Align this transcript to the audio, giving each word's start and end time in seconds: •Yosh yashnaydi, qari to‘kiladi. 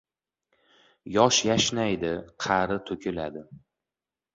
•Yosh 1.17 1.43
yashnaydi, 1.49 2.13
qari 2.49 2.83
to‘kiladi. 2.91 3.51